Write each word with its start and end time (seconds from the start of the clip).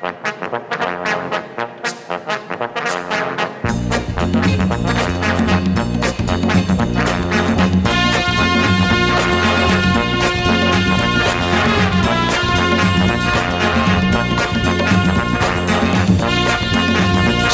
Thank 0.00 0.26
you. 0.26 0.39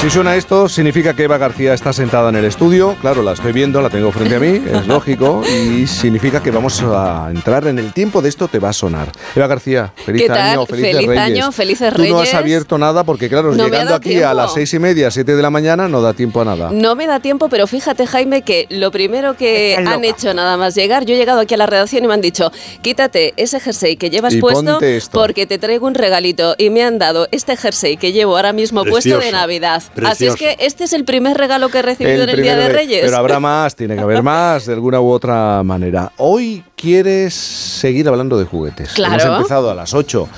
Si 0.07 0.13
suena 0.13 0.37
esto, 0.37 0.69
significa 0.69 1.15
que 1.15 1.25
Eva 1.25 1.37
García 1.37 1.75
está 1.75 1.93
sentada 1.93 2.29
en 2.29 2.37
el 2.37 2.45
estudio. 2.45 2.95
Claro, 3.01 3.25
la 3.25 3.33
estoy 3.33 3.51
viendo, 3.51 3.83
la 3.83 3.91
tengo 3.91 4.13
frente 4.13 4.37
a 4.37 4.39
mí, 4.39 4.63
es 4.65 4.87
lógico. 4.87 5.43
Y 5.45 5.89
significa 5.89 6.41
que 6.41 6.53
vamos 6.53 6.81
a 6.81 7.29
entrar 7.29 7.67
en 7.67 7.81
el 7.81 7.93
tiempo 7.93 8.23
de 8.23 8.29
esto, 8.29 8.47
te 8.47 8.61
va 8.61 8.69
a 8.69 8.73
sonar. 8.73 9.11
Eva 9.35 9.49
García, 9.49 9.93
feliz 9.97 10.23
¿Qué 10.23 10.29
tal? 10.29 10.39
año, 10.39 10.65
felices 10.65 10.93
Feliz 10.95 11.09
Reyes. 11.09 11.23
año, 11.25 11.51
felices 11.51 11.93
Tú 11.93 12.05
no 12.05 12.21
has 12.21 12.35
abierto 12.35 12.79
nada 12.79 13.03
porque, 13.03 13.29
claro, 13.29 13.53
No 13.53 13.65
llegando 13.65 13.97
aquí 13.97 14.23
a 14.23 14.33
las 14.33 14.55
seis 14.55 14.73
y 14.75 14.79
media, 14.79 15.11
siete 15.11 15.35
de 15.35 15.43
la 15.43 15.51
mañana, 15.51 15.89
no 15.89 16.01
da 16.01 16.15
tiempo 16.15 16.41
a 16.41 16.45
nada. 16.45 16.71
No 16.71 16.95
me 16.95 17.09
da 17.09 17.19
tiempo, 17.19 17.49
pero 17.49 17.67
fíjate, 17.67 18.07
Jaime, 18.07 18.43
que 18.43 18.69
lo 18.71 18.93
primero 18.93 19.37
que 19.37 19.77
han 19.77 20.05
hecho 20.05 20.33
nada 20.35 20.57
más 20.57 20.77
llegar, 20.77 21.05
yo 21.05 21.17
he 21.17 21.19
llegado 21.19 21.41
aquí 21.41 21.55
a 21.55 21.57
la 21.57 21.67
redacción 21.67 22.05
y 22.05 22.07
me 22.07 22.15
han 22.15 22.21
dicho, 22.21 22.53
quítate 22.81 23.35
ese 23.37 23.59
jersey 23.59 23.97
que 23.97 24.09
llevas 24.09 24.35
Y 24.35 24.41
puesto 24.41 24.79
porque 25.11 25.47
te 25.47 25.59
traigo 25.59 25.89
un 25.89 25.95
regalito. 25.95 26.55
Y 26.59 26.71
me 26.71 26.85
han 26.85 27.01
dado 27.01 27.27
este 27.33 27.57
jersey 27.57 27.97
que 27.97 28.13
llevo 28.13 28.37
ahora 28.37 28.53
mismo 28.53 28.85
puesto 28.85 29.19
de 29.19 29.33
Precioso. 29.97 30.35
Así 30.35 30.45
es 30.45 30.57
que 30.59 30.65
este 30.67 30.85
es 30.85 30.93
el 30.93 31.05
primer 31.05 31.37
regalo 31.37 31.69
que 31.71 31.79
he 31.79 31.83
recibido 31.83 32.23
en 32.23 32.29
el 32.29 32.43
Día 32.43 32.55
de- 32.57 32.69
Reyes. 32.69 33.01
Pero 33.03 33.17
habrá 33.17 33.41
más, 33.41 33.75
tiene 33.75 33.95
que 33.97 34.01
haber 34.03 34.23
más, 34.23 34.67
de 34.67 34.75
alguna 34.75 35.01
u 35.01 35.09
otra 35.11 35.63
manera. 35.65 36.13
Hoy 36.19 36.63
quieres 36.77 37.35
seguir 37.35 38.07
hablando 38.09 38.39
de 38.39 38.45
juguetes. 38.45 38.93
Claro. 38.95 39.21
Hemos 39.23 39.37
empezado 39.39 39.71
a 39.71 39.75
las 39.75 39.93
8. 39.95 40.29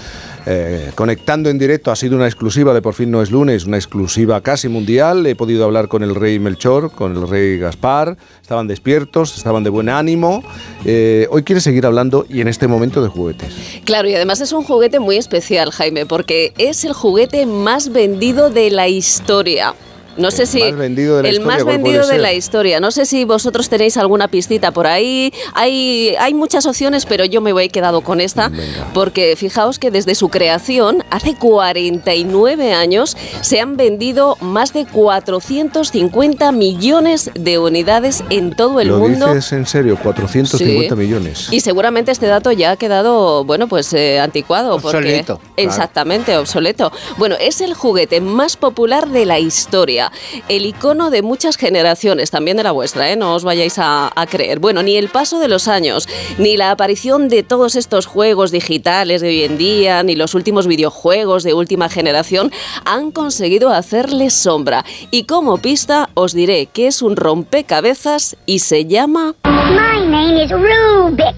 Eh, 0.51 0.93
conectando 0.95 1.51
en 1.51 1.59
directo, 1.59 1.91
ha 1.91 1.97
sido 1.97 2.17
una 2.17 2.27
exclusiva 2.27 2.73
de 2.73 2.81
Por 2.81 2.95
fin 2.95 3.11
no 3.11 3.21
es 3.21 3.31
lunes, 3.31 3.67
una 3.67 3.77
exclusiva 3.77 4.41
casi 4.41 4.69
mundial. 4.69 5.27
He 5.27 5.37
podido 5.37 5.65
hablar 5.67 5.89
con 5.89 6.03
el 6.03 6.15
rey 6.15 6.39
Melchor, 6.39 6.91
con 6.91 7.15
el 7.15 7.29
rey 7.29 7.59
Gaspar, 7.59 8.17
estaban 8.41 8.67
despiertos, 8.67 9.37
estaban 9.37 9.63
de 9.63 9.69
buen 9.69 9.91
ánimo. 9.91 10.43
Eh, 10.87 11.27
hoy 11.31 11.43
quieres 11.43 11.65
seguir 11.65 11.85
hablando 11.85 12.25
y 12.31 12.41
en 12.41 12.49
este 12.49 12.67
momento 12.67 13.03
de 13.03 13.09
juguetes. 13.09 13.55
Claro, 13.85 14.09
y 14.09 14.15
además 14.15 14.41
es 14.41 14.53
un 14.53 14.65
juguete 14.65 15.01
muy 15.01 15.17
especial, 15.17 15.71
Jaime, 15.71 16.07
porque 16.07 16.55
es 16.57 16.83
el 16.87 16.95
juguete 16.95 17.45
más 17.45 17.93
vendido 17.93 18.49
de 18.49 18.71
la 18.71 18.89
historia. 18.89 19.75
No 20.19 20.31
sé 20.31 20.43
El 20.43 20.49
si 20.49 20.61
más 20.63 20.77
vendido 20.77 21.17
de 21.17 21.23
la 21.23 21.29
el 21.29 21.35
historia, 21.37 21.55
más 21.55 21.63
¿cuál 21.65 21.77
vendido 21.79 22.07
de 22.07 22.19
la 22.19 22.33
historia. 22.33 22.81
No 22.81 22.91
sé 22.91 23.07
si 23.07 23.25
vosotros 23.25 23.69
tenéis 23.69 23.97
alguna 23.97 24.29
pistita 24.29 24.73
por 24.73 24.87
ahí. 24.87 25.33
Hay 25.55 26.15
hay 26.19 26.35
muchas 26.35 26.67
opciones, 26.67 27.07
pero 27.07 27.25
yo 27.25 27.41
me 27.41 27.53
voy 27.53 27.69
quedado 27.69 28.01
con 28.03 28.21
esta 28.21 28.49
Venga. 28.49 28.91
porque 28.95 29.35
fijaos 29.37 29.79
que 29.79 29.91
desde 29.91 30.15
su 30.15 30.29
creación 30.29 31.05
hace 31.11 31.35
49 31.35 32.73
años 32.73 33.17
se 33.41 33.61
han 33.61 33.77
vendido 33.77 34.37
más 34.41 34.73
de 34.73 34.87
450 34.87 36.53
millones 36.53 37.31
de 37.35 37.59
unidades 37.59 38.25
en 38.31 38.55
todo 38.55 38.81
el 38.81 38.89
¿Lo 38.89 38.99
mundo. 38.99 39.27
dices 39.35 39.53
en 39.53 39.67
serio? 39.67 39.97
450 40.03 40.95
Sí. 40.95 40.99
millones. 41.01 41.49
Y 41.53 41.61
seguramente 41.61 42.11
este 42.11 42.27
dato 42.27 42.51
ya 42.53 42.73
ha 42.73 42.77
quedado, 42.77 43.45
bueno, 43.45 43.69
pues 43.69 43.93
eh, 43.93 44.19
anticuado. 44.21 44.75
Obsoleto, 44.75 45.37
Porque, 45.39 45.55
claro. 45.57 45.71
Exactamente, 45.71 46.37
obsoleto. 46.37 46.91
Bueno, 47.17 47.37
es 47.41 47.61
el 47.61 47.75
juguete 47.75 48.21
más 48.21 48.57
popular 48.57 49.09
de 49.09 49.27
la 49.27 49.39
historia. 49.39 50.08
El 50.49 50.67
icono 50.67 51.11
de 51.11 51.23
muchas 51.23 51.57
generaciones, 51.57 52.31
también 52.31 52.57
de 52.57 52.63
la 52.63 52.73
vuestra, 52.73 53.11
¿eh? 53.11 53.17
No 53.17 53.35
os 53.35 53.45
vayáis 53.45 53.79
a, 53.79 54.11
a 54.15 54.27
creer. 54.27 54.59
Bueno, 54.59 54.83
ni 54.83 54.97
el 54.97 55.09
paso 55.09 55.39
de 55.39 55.49
los 55.49 55.69
años, 55.69 56.09
ni 56.39 56.57
la 56.57 56.71
aparición 56.71 57.29
de 57.29 57.43
todos 57.43 57.77
estos 57.77 58.07
juegos 58.07 58.51
digitales 58.51 59.21
de 59.21 59.29
hoy 59.29 59.43
en 59.45 59.59
día, 59.59 60.03
ni 60.03 60.17
los 60.17 60.35
últimos 60.35 60.67
videojuegos 60.67 61.43
de 61.43 61.55
última 61.55 61.89
generación 61.89 62.53
han 62.85 63.11
conseguido 63.11 63.71
hacerle 63.71 64.31
sombra. 64.31 64.85
Y 65.11 65.25
como 65.25 65.59
pista 65.59 66.11
os 66.15 66.33
diré 66.33 66.67
que 66.67 66.87
es 66.87 67.03
un 67.03 67.17
rompecabezas 67.17 68.37
y 68.47 68.61
se 68.61 68.87
llama... 68.87 69.35
My 69.45 70.07
name 70.07 70.45
is 70.45 70.51
Rubik. 70.51 71.35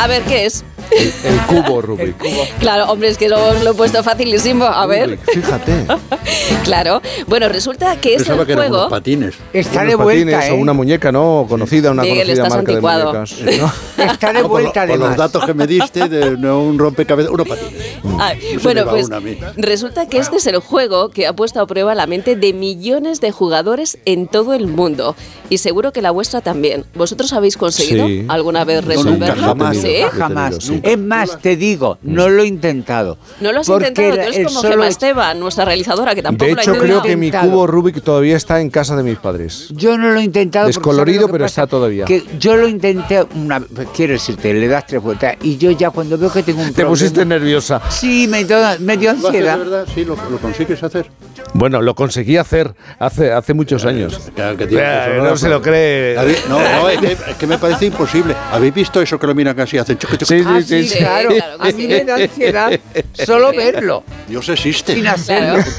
A 0.00 0.06
ver, 0.06 0.22
¿qué 0.22 0.46
es? 0.46 0.64
El 0.90 1.36
cubo 1.46 1.82
Rubik. 1.82 2.16
Claro, 2.60 2.86
hombre, 2.90 3.08
es 3.08 3.18
que 3.18 3.28
lo, 3.28 3.52
lo 3.62 3.70
he 3.70 3.74
puesto 3.74 4.02
facilísimo. 4.02 4.64
A 4.64 4.86
ver, 4.86 5.06
Rubik, 5.10 5.20
fíjate. 5.32 5.86
claro. 6.64 7.00
Bueno, 7.26 7.48
resulta 7.48 7.96
que 8.00 8.14
es 8.14 8.18
Pensaba 8.22 8.42
el 8.42 8.46
que 8.46 8.54
juego. 8.54 8.76
unos 8.78 8.90
patines. 8.90 9.34
Está 9.52 9.80
Unos 9.80 9.88
de 9.90 9.94
vuelta, 9.96 10.32
patines 10.32 10.50
¿eh? 10.50 10.52
o 10.52 10.56
una 10.56 10.72
muñeca, 10.72 11.12
¿no? 11.12 11.46
Conocida, 11.48 11.90
una 11.90 12.02
Miguel, 12.02 12.18
conocida 12.26 12.42
estás 12.44 12.54
marca 12.56 12.70
anticuado. 12.72 13.12
de 13.12 13.18
muñecas. 13.18 13.60
¿no? 13.98 14.04
Está 14.12 14.26
de 14.28 14.32
No, 14.34 14.40
por, 14.40 14.42
lo- 14.42 14.48
vuelta, 14.48 14.86
por 14.86 14.98
los 14.98 15.16
datos 15.16 15.44
que 15.44 15.54
me 15.54 15.66
diste 15.66 16.08
de 16.08 16.36
no, 16.36 16.62
un 16.62 16.78
rompecabezas, 16.78 17.32
unos 17.32 17.48
patines. 17.48 17.72
Ah, 18.20 18.32
bueno, 18.62 18.84
pues 18.88 19.08
resulta 19.56 20.08
que 20.08 20.18
este 20.18 20.36
es 20.36 20.46
el 20.46 20.58
juego 20.58 21.10
que 21.10 21.26
ha 21.26 21.32
puesto 21.34 21.60
a 21.60 21.66
prueba 21.66 21.94
la 21.94 22.06
mente 22.06 22.36
de 22.36 22.52
millones 22.52 23.20
de 23.20 23.30
jugadores 23.30 23.98
en 24.04 24.26
todo 24.26 24.54
el 24.54 24.66
mundo. 24.68 25.14
Y 25.50 25.58
seguro 25.58 25.92
que 25.92 26.02
la 26.02 26.10
vuestra 26.10 26.40
también. 26.40 26.84
¿Vosotros 26.94 27.32
habéis 27.32 27.56
conseguido 27.56 28.06
Sí. 28.06 28.24
alguna 28.28 28.64
vez 28.64 28.84
No, 28.84 28.92
nunca, 28.92 29.02
resolverlo? 29.02 29.46
jamás. 29.46 29.76
¿Sí? 29.78 29.96
Jamás. 30.12 30.70
Es 30.82 30.98
más, 30.98 31.38
te 31.40 31.56
digo, 31.56 31.98
no 32.02 32.28
lo 32.28 32.42
he 32.42 32.46
intentado. 32.46 33.18
No 33.40 33.52
lo 33.52 33.60
has 33.60 33.66
Porque 33.66 33.88
intentado, 33.88 34.14
tú 34.14 34.20
eres 34.32 34.46
como 34.46 34.60
solo 34.60 34.72
Gemma 34.74 34.88
Esteban, 34.88 35.40
nuestra 35.40 35.64
realizadora, 35.64 36.14
que 36.14 36.22
tampoco 36.22 36.46
De 36.46 36.52
lo 36.54 36.58
ha 36.58 36.62
hecho, 36.62 36.76
creo 36.78 37.02
que 37.02 37.16
mi 37.16 37.30
cubo 37.30 37.66
Rubik 37.66 38.02
todavía 38.02 38.36
está 38.36 38.60
en 38.60 38.70
casa 38.70 38.96
de 38.96 39.02
mis 39.02 39.18
padres. 39.18 39.68
Yo 39.70 39.96
no 39.98 40.10
lo 40.10 40.20
he 40.20 40.22
intentado. 40.24 40.66
Descolorido, 40.66 41.20
¿sabes 41.22 41.28
lo 41.28 41.32
pero 41.32 41.44
pasa? 41.44 41.62
está 41.62 41.66
todavía. 41.66 42.04
Que 42.04 42.24
yo 42.38 42.56
lo 42.56 42.68
intenté 42.68 43.24
una 43.34 43.62
quiero 43.94 44.12
decirte, 44.14 44.52
le 44.54 44.68
das 44.68 44.86
tres 44.86 45.02
vueltas 45.02 45.36
y 45.42 45.56
yo 45.56 45.70
ya 45.70 45.90
cuando 45.90 46.16
veo 46.18 46.32
que 46.32 46.42
tengo 46.42 46.60
un 46.60 46.68
Te 46.68 46.82
problema- 46.82 46.88
pusiste 46.90 47.24
nerviosa. 47.24 47.80
Sí, 47.90 48.26
me 48.28 48.44
dio, 48.44 48.58
me 48.80 48.96
dio 48.96 49.12
¿Lo 49.12 49.18
de 49.20 49.26
ansiedad. 49.28 49.58
verdad? 49.58 49.86
Sí, 49.94 50.04
lo, 50.04 50.16
lo 50.30 50.38
consigues 50.38 50.82
hacer. 50.82 51.10
Bueno, 51.54 51.80
lo 51.80 51.94
conseguí 51.94 52.36
hacer 52.36 52.74
hace, 52.98 53.32
hace 53.32 53.54
muchos 53.54 53.84
años. 53.84 54.30
Claro 54.34 54.56
que 54.56 54.64
Eh, 54.64 54.68
que 54.68 55.20
no 55.22 55.36
se 55.36 55.48
lo 55.48 55.62
cree. 55.62 56.16
¿Habéis- 56.18 56.46
No, 56.48 56.58
no, 56.58 56.88
es 56.88 56.98
que, 56.98 57.12
es 57.12 57.36
que 57.38 57.46
me 57.46 57.58
parece 57.58 57.86
imposible. 57.86 58.34
¿Habéis 58.52 58.74
visto 58.74 59.00
eso 59.00 59.18
que 59.18 59.26
lo 59.26 59.34
miran 59.34 59.54
casi? 59.56 59.78
Hacen 59.78 59.96
choque, 59.98 60.18
choque. 60.18 60.38
Sí, 60.38 60.44
Ah, 60.46 60.60
sí, 60.62 60.67
sí, 60.68 60.88
sí. 60.88 60.98
claro. 60.98 61.30
claro 61.30 61.56
A 61.58 61.70
mí 61.72 61.86
me 61.88 62.04
da 62.04 62.14
ansiedad 62.16 62.80
solo 63.24 63.50
verlo. 63.52 64.02
Dios 64.28 64.48
existe. 64.48 64.94
Sin 64.94 65.06
hacerlo. 65.06 65.54
Claro. 65.62 65.70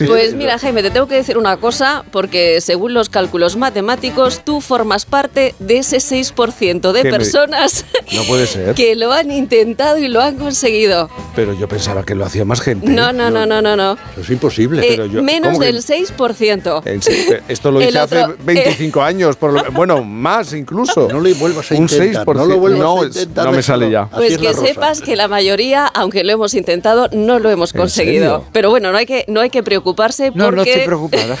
No. 0.00 0.06
Pues 0.06 0.34
mira, 0.34 0.58
Jaime, 0.58 0.82
te 0.82 0.90
tengo 0.90 1.06
que 1.08 1.14
decir 1.16 1.38
una 1.38 1.56
cosa, 1.56 2.04
porque 2.12 2.60
según 2.60 2.94
los 2.94 3.08
cálculos 3.08 3.56
matemáticos, 3.56 4.42
tú 4.44 4.60
formas 4.60 5.04
parte 5.06 5.54
de 5.58 5.78
ese 5.78 5.96
6% 5.98 6.92
de 6.92 7.02
¿Qué 7.02 7.10
me- 7.10 7.16
personas 7.18 7.84
No 8.12 8.22
puede 8.24 8.46
ser. 8.46 8.74
que 8.74 8.94
lo 8.96 9.12
han 9.12 9.30
intentado 9.30 9.98
y 9.98 10.08
lo 10.08 10.20
han 10.20 10.36
conseguido. 10.36 11.08
Pero 11.34 11.52
yo 11.58 11.68
pensaba 11.68 12.04
que 12.04 12.14
lo 12.14 12.24
hacía 12.24 12.44
más 12.44 12.60
gente. 12.60 12.88
No, 12.88 13.12
no, 13.12 13.30
no, 13.30 13.46
no, 13.46 13.62
no, 13.62 13.76
no. 13.76 13.92
Eso 14.12 14.20
es 14.22 14.30
imposible. 14.30 14.82
Eh, 14.82 14.86
pero 14.90 15.06
yo- 15.06 15.22
menos 15.22 15.52
¿cómo 15.52 15.60
que- 15.60 15.66
del 15.72 15.82
6%. 15.82 16.82
En 16.84 17.02
serio, 17.02 17.38
Esto 17.48 17.70
lo 17.70 17.80
El 17.86 17.88
hice 17.90 17.98
hace 17.98 18.22
otro, 18.22 18.36
25 18.44 19.02
años, 19.02 19.36
por 19.36 19.52
lo- 19.52 19.70
bueno, 19.72 20.02
más 20.04 20.52
incluso. 20.52 21.08
No 21.10 21.20
lo 21.20 21.34
vuelvas 21.36 21.70
a 21.72 21.74
Un 21.74 21.82
intentar, 21.82 22.24
6%. 22.26 22.34
no 22.36 22.46
lo 22.46 22.58
vuelvas 22.58 22.80
no, 22.80 23.02
a 23.02 23.06
intentar, 23.06 23.44
no 23.46 23.52
me 23.52 23.62
sale 23.62 23.90
ya. 23.90 24.08
Así 24.12 24.25
Pues 24.28 24.38
que 24.38 24.48
rosa. 24.52 24.66
sepas 24.66 25.00
que 25.00 25.16
la 25.16 25.28
mayoría, 25.28 25.86
aunque 25.86 26.24
lo 26.24 26.32
hemos 26.32 26.54
intentado, 26.54 27.08
no 27.12 27.38
lo 27.38 27.50
hemos 27.50 27.74
¿En 27.74 27.80
conseguido. 27.80 28.36
serio? 28.38 28.44
Pero 28.52 28.70
bueno, 28.70 28.92
no 28.92 28.98
hay 28.98 29.06
que, 29.06 29.24
no 29.28 29.40
hay 29.40 29.50
que 29.50 29.62
preocuparse 29.62 30.30
No, 30.34 30.50
no 30.50 30.56
porque 30.56 30.70
estoy 30.70 30.86
preocupada. 30.86 31.36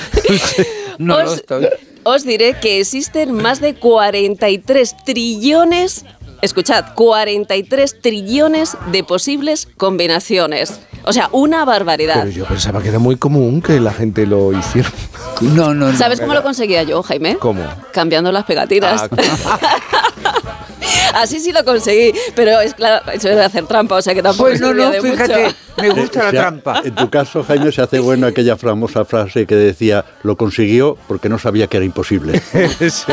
no 0.98 1.18
lo 1.18 1.24
os, 1.30 1.36
estoy. 1.38 1.68
os 2.04 2.24
diré 2.24 2.54
que 2.60 2.80
existen 2.80 3.32
más 3.32 3.60
de 3.60 3.74
43 3.74 4.96
trillones, 5.04 6.04
escuchad, 6.42 6.94
43 6.94 8.00
trillones 8.00 8.76
de 8.92 9.04
posibles 9.04 9.68
combinaciones. 9.76 10.80
O 11.08 11.12
sea, 11.12 11.28
una 11.30 11.64
barbaridad. 11.64 12.16
Pero 12.24 12.30
yo 12.30 12.44
pensaba 12.46 12.82
que 12.82 12.88
era 12.88 12.98
muy 12.98 13.14
común 13.16 13.62
que 13.62 13.78
la 13.78 13.92
gente 13.92 14.26
lo 14.26 14.52
hiciera. 14.58 14.90
No, 15.40 15.72
no, 15.72 15.92
no. 15.92 15.96
¿Sabes 15.96 16.20
cómo 16.20 16.34
lo 16.34 16.42
conseguía 16.42 16.82
yo, 16.82 17.00
Jaime? 17.04 17.36
¿Cómo? 17.36 17.62
Cambiando 17.92 18.32
las 18.32 18.44
pegatinas. 18.44 19.02
Ah, 19.44 19.58
Así 21.16 21.40
sí 21.40 21.52
lo 21.52 21.64
conseguí, 21.64 22.12
pero 22.34 22.60
es 22.60 22.74
claro, 22.74 23.10
eso 23.12 23.28
es 23.30 23.36
de 23.36 23.44
hacer 23.44 23.66
trampa, 23.66 23.96
o 23.96 24.02
sea 24.02 24.14
que 24.14 24.22
tampoco 24.22 24.50
Pues 24.50 24.60
no, 24.60 24.74
no, 24.74 24.90
de 24.90 25.00
fíjate, 25.00 25.44
mucho. 25.44 25.56
me 25.78 25.90
gusta 25.90 26.20
Eh, 26.20 26.22
la 26.22 26.28
o 26.28 26.30
sea, 26.30 26.40
trampa. 26.42 26.82
En 26.84 26.94
tu 26.94 27.10
caso, 27.10 27.42
Jaime, 27.44 27.72
se 27.72 27.82
hace 27.82 27.98
buena 28.00 28.28
aquella 28.28 28.56
famosa 28.56 29.04
frase 29.04 29.46
que 29.46 29.54
decía, 29.54 30.04
lo 30.22 30.36
consiguió 30.36 30.96
porque 31.08 31.28
no 31.28 31.38
sabía 31.38 31.66
que 31.68 31.78
era 31.78 31.86
imposible. 31.86 32.40
sí. 32.90 33.12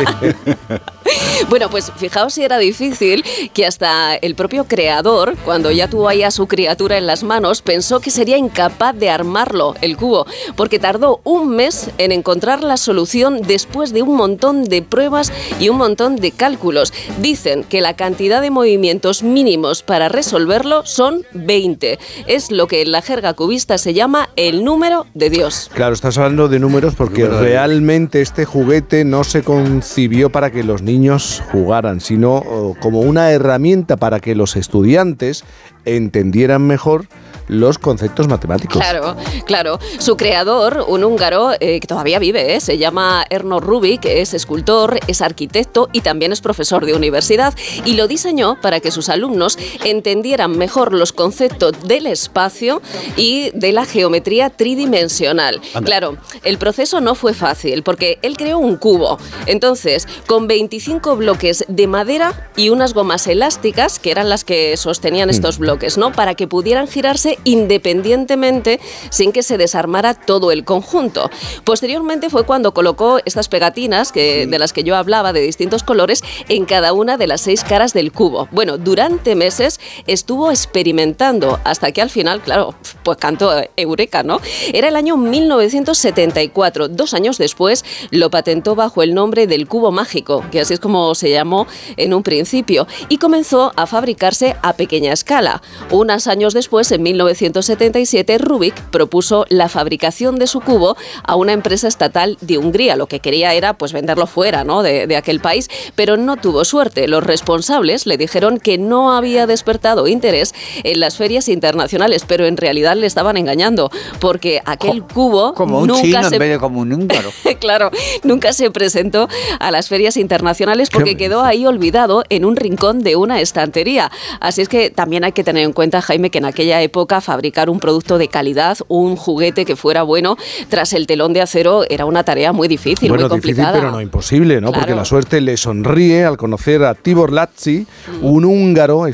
Bueno, 1.50 1.70
pues 1.70 1.92
fijaos 1.98 2.34
si 2.34 2.44
era 2.44 2.58
difícil 2.58 3.24
que 3.54 3.66
hasta 3.66 4.16
el 4.16 4.36
propio 4.36 4.66
creador, 4.66 5.36
cuando 5.46 5.72
ya 5.72 5.88
tuvo 5.88 6.08
ahí 6.08 6.24
a 6.24 6.32
su 6.32 6.48
criatura 6.48 6.98
en 6.98 7.06
las 7.06 7.24
manos, 7.24 7.62
pensó 7.62 8.00
que 8.00 8.12
sería 8.12 8.38
incapaz 8.38 8.96
de 8.96 9.10
armarlo, 9.10 9.76
el 9.82 9.98
cubo, 9.98 10.26
porque 10.56 10.80
tardó 10.80 11.22
un 11.24 11.50
mes 11.50 11.90
en 11.98 12.12
encontrar 12.12 12.64
la 12.64 12.78
solución 12.78 13.42
después 13.42 13.94
de 13.94 14.02
un 14.02 14.16
montón 14.16 14.64
de 14.64 14.82
pruebas 14.82 15.32
y 15.60 15.70
un 15.70 15.78
montón 15.78 16.16
de 16.16 16.32
cálculos. 16.32 16.94
Dicen 17.20 17.64
que 17.64 17.82
la 17.82 17.96
cantidad 17.96 18.42
de 18.42 18.50
movimientos 18.50 19.24
mínimos 19.24 19.84
para 19.84 20.10
resolverlo 20.10 20.86
son 20.86 21.26
20. 21.34 22.00
Es 22.28 22.52
lo 22.52 22.68
que 22.68 22.82
en 22.82 22.92
la 22.92 23.02
jerga 23.02 23.34
cubista 23.34 23.78
se 23.78 23.94
llama 23.94 24.30
el 24.36 24.64
número 24.64 25.06
de 25.14 25.30
Dios. 25.30 25.70
Claro, 25.74 25.94
estás 25.94 26.18
hablando 26.18 26.48
de 26.48 26.60
números 26.60 26.96
porque 26.96 27.28
realmente 27.28 28.22
este 28.22 28.46
juguete 28.46 29.06
no 29.06 29.24
se 29.24 29.44
concibió 29.44 30.32
para 30.32 30.52
que 30.52 30.64
los 30.64 30.82
niños 30.82 31.03
jugaran, 31.52 32.00
sino 32.00 32.36
oh, 32.38 32.76
como 32.80 33.02
una 33.02 33.32
herramienta 33.32 33.98
para 33.98 34.20
que 34.20 34.36
los 34.36 34.56
estudiantes 34.56 35.44
entendieran 35.86 36.66
mejor 36.66 37.06
los 37.54 37.78
conceptos 37.78 38.28
matemáticos. 38.28 38.78
Claro, 38.78 39.16
claro. 39.46 39.80
Su 40.00 40.18
creador, 40.18 40.86
un 40.88 41.04
húngaro 41.04 41.52
eh, 41.60 41.80
que 41.80 41.88
todavía 41.88 42.20
vive, 42.20 42.56
eh, 42.56 42.60
se 42.60 42.78
llama 42.78 43.26
Erno 43.30 43.60
Rubik, 43.60 44.06
es 44.06 44.34
escultor, 44.34 45.00
es 45.08 45.22
arquitecto 45.22 45.90
y 45.94 46.02
también 46.02 46.32
es 46.32 46.42
profesor 46.42 46.86
de 46.86 46.94
universidad 46.94 47.54
y 47.86 47.94
lo 47.94 48.08
diseñó 48.08 48.60
para 48.62 48.80
que 48.80 48.92
sus 48.92 49.10
alumnos 49.10 49.58
entendieran 49.84 50.58
mejor 50.58 50.94
los 50.94 51.14
conceptos 51.14 51.74
del 51.88 52.08
espacio 52.08 52.82
y 53.16 53.52
de 53.54 53.72
la 53.72 53.86
geometría 53.86 54.50
tridimensional. 54.50 55.62
Claro, 55.84 56.18
el 56.44 56.58
proceso 56.58 57.02
no 57.02 57.16
fue 57.16 57.34
fácil 57.34 57.84
porque 57.84 58.20
él 58.22 58.38
creó 58.38 58.58
un 58.58 58.78
cubo. 58.78 59.18
Entonces, 59.46 60.08
con 60.28 60.48
25 60.48 61.16
bloques 61.16 61.66
de 61.68 61.88
madera 61.88 62.50
y 62.56 62.70
unas 62.70 62.94
gomas 62.94 63.28
elásticas, 63.28 64.00
que 64.00 64.12
eran 64.12 64.30
las 64.30 64.44
que 64.44 64.76
sostenían 64.78 65.30
estos 65.30 65.58
bloques, 65.58 65.98
¿no? 65.98 66.12
Para 66.12 66.36
que 66.36 66.48
pudieran 66.48 66.88
girarse 66.88 67.40
independientemente 67.44 68.80
sin 69.10 69.32
que 69.32 69.44
se 69.44 69.58
desarmara 69.58 70.14
todo 70.14 70.52
el 70.52 70.64
conjunto. 70.64 71.30
Posteriormente 71.64 72.30
fue 72.30 72.46
cuando 72.46 72.74
colocó 72.74 73.20
estas 73.26 73.48
pegatinas 73.48 74.12
que, 74.12 74.48
de 74.48 74.60
las 74.60 74.74
que 74.74 74.84
yo 74.84 74.96
hablaba 74.96 75.34
de 75.34 75.42
distintos 75.42 75.84
colores 75.84 76.24
en 76.50 76.66
cada 76.66 76.94
una 76.94 77.18
de 77.18 77.28
las 77.28 77.42
seis 77.42 77.64
caras 77.64 77.94
del 77.94 78.12
cubo. 78.12 78.48
Bueno, 78.52 78.78
durante 78.78 79.36
meses 79.36 79.80
estuvo 80.08 80.52
experimentando 80.52 81.60
hasta 81.64 81.92
que 81.92 82.02
al 82.02 82.10
final, 82.10 82.42
claro, 82.42 82.76
pues 83.04 83.18
cantó 83.18 83.52
Eureka, 83.76 84.24
¿no? 84.24 84.40
Era 84.74 84.88
el 84.88 84.96
año 84.96 85.18
1974. 85.18 86.88
Dos 86.90 87.14
años 87.14 87.38
después 87.38 87.86
lo 88.12 88.30
patentó 88.30 88.76
bajo 88.76 89.04
el 89.04 89.14
nombre 89.14 89.48
del 89.48 89.68
cubo 89.68 89.92
mágico, 89.92 90.44
que 90.52 90.62
así 90.62 90.74
es 90.74 90.80
como 90.80 91.16
se 91.16 91.30
llamó 91.30 91.68
en 91.98 92.14
un 92.14 92.24
principio, 92.24 92.88
y 93.10 93.18
comenzó 93.18 93.72
a 93.76 93.88
fabricarse 93.88 94.56
a 94.62 94.74
pequeña 94.74 95.14
escala. 95.14 95.62
Unos 95.92 96.28
años 96.28 96.54
después, 96.54 96.92
en 96.92 97.04
1977, 97.24 98.38
Rubik 98.38 98.76
propuso 98.90 99.46
la 99.50 99.70
fabricación 99.70 100.38
de 100.38 100.48
su 100.48 100.62
cubo 100.62 100.98
a 101.24 101.36
una 101.36 101.54
empresa 101.54 101.88
estatal 101.88 102.38
de 102.42 102.58
Hungría. 102.58 102.96
Lo 102.96 103.08
que 103.08 103.20
quería 103.20 103.54
era 103.54 103.74
pues 103.74 103.94
venderlo 103.94 104.28
fuera 104.28 104.64
¿no? 104.64 104.84
de, 104.84 105.08
de 105.08 105.16
aquel 105.16 105.40
país, 105.40 105.70
pero 105.96 106.18
no 106.18 106.38
tuvo 106.38 106.66
suerte. 106.66 107.08
Los 107.08 107.24
responsables 107.24 108.06
le 108.06 108.18
dijeron 108.18 108.60
que 108.60 108.78
no 108.78 109.14
había 109.14 109.48
despertado 109.48 110.08
interés 110.08 110.54
en 110.84 111.00
las 111.00 111.18
ferias 111.18 111.48
internacionales, 111.50 112.26
pero 112.28 112.46
en 112.46 112.58
realidad 112.58 112.96
le 112.96 113.08
estaban 113.08 113.38
engañando, 113.38 113.90
porque 114.20 114.62
aquel 114.66 115.04
cubo 115.04 115.54
Como 115.54 115.80
un 115.80 115.88
nunca 115.88 116.02
chino 116.02 116.30
se 116.30 116.36
en 116.36 116.40
vez 116.40 116.50
de 116.52 116.60
como 116.60 116.82
un 116.82 116.94
húngaro. 116.94 117.32
claro, 117.60 117.92
nunca 118.24 118.54
se 118.54 118.72
presentó 118.72 119.28
a 119.60 119.72
las 119.72 119.90
ferias 119.90 120.18
internacionales 120.18 120.90
porque 120.90 121.14
¿Qué 121.14 121.18
quedó 121.18 121.44
ahí 121.44 121.66
olvidado 121.66 122.24
en 122.30 122.44
un 122.46 122.56
rincón 122.56 123.04
de 123.04 123.16
una 123.16 123.40
estantería. 123.40 124.12
Así 124.40 124.62
es 124.62 124.70
que 124.70 124.90
también 124.90 125.24
hay 125.24 125.32
que 125.32 125.44
tener 125.44 125.64
en 125.64 125.74
cuenta, 125.74 126.02
Jaime, 126.02 126.30
que 126.30 126.40
en 126.40 126.46
aquella 126.46 126.82
época 126.82 127.13
fabricar 127.22 127.70
un 127.70 127.80
producto 127.80 128.18
de 128.18 128.28
calidad, 128.28 128.78
un 128.88 129.16
juguete 129.16 129.66
que 129.66 129.76
fuera 129.76 130.04
bueno, 130.04 130.38
tras 130.70 130.94
el 130.94 131.08
telón 131.08 131.34
de 131.34 131.42
acero, 131.42 131.84
era 131.90 132.06
una 132.06 132.24
tarea 132.24 132.54
muy 132.54 132.68
difícil, 132.68 133.10
bueno, 133.10 133.28
muy 133.28 133.38
difícil, 133.38 133.56
complicada. 133.56 133.80
pero 133.80 133.92
no 133.92 134.02
imposible, 134.02 134.62
¿no? 134.62 134.72
Porque 134.72 134.96
la 134.96 135.06
suerte 135.06 135.42
le 135.42 135.58
sonríe 135.58 136.26
al 136.26 136.38
conocer 136.38 136.84
a 136.84 136.94
Tibor 136.96 137.32
Lazzi, 137.32 137.86
Mm. 138.04 138.26
un 138.26 138.46
húngaro 138.46 139.08
eh, 139.08 139.14